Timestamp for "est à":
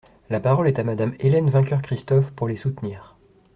0.67-0.83